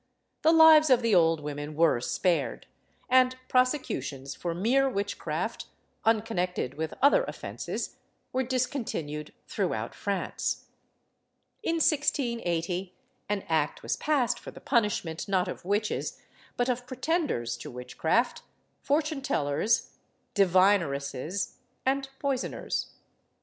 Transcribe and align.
The 0.41 0.51
lives 0.51 0.89
of 0.89 1.03
the 1.03 1.13
old 1.13 1.41
women 1.41 1.75
were 1.75 2.01
spared, 2.01 2.65
and 3.07 3.35
prosecutions 3.47 4.33
for 4.33 4.55
mere 4.55 4.89
witchcraft, 4.89 5.67
unconnected 6.05 6.73
with 6.73 6.95
other 7.03 7.23
offences, 7.25 7.97
were 8.33 8.41
discontinued 8.41 9.31
throughout 9.47 9.93
France. 9.93 10.65
In 11.61 11.75
1680 11.75 12.95
an 13.29 13.43
act 13.47 13.83
was 13.83 13.95
passed 13.95 14.39
for 14.39 14.49
the 14.49 14.59
punishment, 14.59 15.27
not 15.27 15.47
of 15.47 15.65
witches, 15.65 16.19
but 16.57 16.67
of 16.67 16.87
pretenders 16.87 17.55
to 17.57 17.69
witchcraft, 17.69 18.41
fortune 18.81 19.21
tellers, 19.21 19.97
divineresses, 20.33 21.57
and 21.85 22.09
poisoners. 22.17 22.89